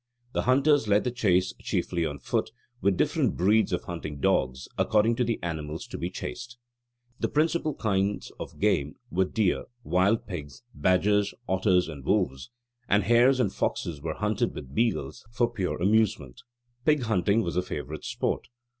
The 0.33 0.41
hunters 0.49 0.87
led 0.87 1.03
the 1.03 1.11
chase 1.11 1.53
chiefly 1.61 2.07
on 2.07 2.17
foot, 2.17 2.49
with 2.81 2.97
different 2.97 3.37
breeds 3.37 3.71
of 3.71 3.83
hunting 3.83 4.19
dogs, 4.19 4.67
according 4.75 5.15
to 5.17 5.23
the 5.23 5.37
animals 5.43 5.85
to 5.85 5.97
be 5.99 6.09
chased. 6.09 6.57
The 7.19 7.27
principal 7.29 7.75
kinds 7.75 8.31
of 8.39 8.57
game 8.59 8.95
were 9.11 9.25
deer, 9.25 9.65
wild 9.83 10.25
pigs, 10.25 10.63
badgers, 10.73 11.35
otters, 11.47 11.87
and 11.87 12.03
wolves; 12.03 12.49
and 12.89 13.03
hares 13.03 13.39
and 13.39 13.53
foxes 13.53 14.01
were 14.01 14.15
hunted 14.15 14.55
with 14.55 14.73
beagles 14.73 15.23
for 15.31 15.53
pure 15.53 15.79
amusement. 15.79 16.41
Pig 16.83 17.03
hunting 17.03 17.43
was 17.43 17.55
a 17.55 17.61
favourite 17.61 18.03
sport. 18.03 18.47